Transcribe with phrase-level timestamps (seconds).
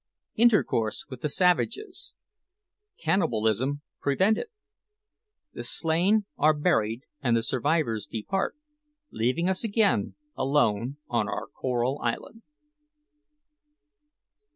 [0.33, 2.15] INTERCOURSE WITH THE SAVAGES
[3.03, 4.47] CANNIBALISM PREVENTED
[5.53, 8.55] THE SLAIN ARE BURIED AND THE SURVIVORS DEPART,
[9.11, 12.41] LEAVING US AGAIN ALONE ON OUR CORAL ISLAND.